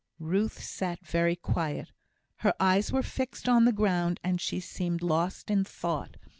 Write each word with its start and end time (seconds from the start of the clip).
Ruth 0.17 0.63
sat 0.63 1.05
very 1.05 1.35
quiet. 1.35 1.91
Her 2.37 2.55
eyes 2.59 2.91
were 2.91 3.03
fixed 3.03 3.47
on 3.47 3.65
the 3.65 3.71
ground, 3.71 4.19
and 4.23 4.41
she 4.41 4.59
seemed 4.59 5.03
lost 5.03 5.51
in 5.51 5.63
thought. 5.63 6.17